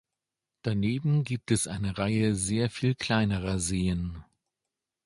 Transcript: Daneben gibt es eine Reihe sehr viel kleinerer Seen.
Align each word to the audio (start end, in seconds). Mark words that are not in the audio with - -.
Daneben 0.63 1.23
gibt 1.23 1.51
es 1.51 1.67
eine 1.67 1.95
Reihe 1.99 2.33
sehr 2.33 2.71
viel 2.71 2.95
kleinerer 2.95 3.59
Seen. 3.59 4.25